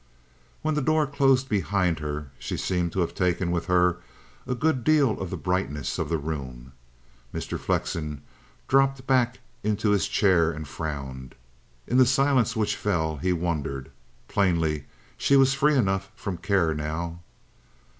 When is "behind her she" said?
1.47-2.57